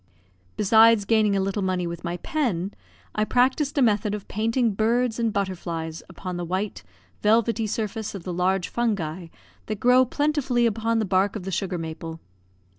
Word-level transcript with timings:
Besides 0.57 1.05
gaining 1.05 1.35
a 1.35 1.39
little 1.39 1.61
money 1.61 1.85
with 1.85 2.03
my 2.03 2.17
pen, 2.17 2.73
I 3.13 3.23
practised 3.23 3.77
a 3.77 3.83
method 3.83 4.15
of 4.15 4.27
painting 4.27 4.73
birds 4.73 5.19
and 5.19 5.31
butterflies 5.31 6.01
upon 6.09 6.37
the 6.37 6.43
white, 6.43 6.81
velvety 7.21 7.67
surface 7.67 8.15
of 8.15 8.23
the 8.23 8.33
large 8.33 8.67
fungi 8.67 9.27
that 9.67 9.79
grow 9.79 10.03
plentifully 10.05 10.65
upon 10.65 10.97
the 10.97 11.05
bark 11.05 11.35
of 11.35 11.43
the 11.43 11.51
sugar 11.51 11.77
maple. 11.77 12.19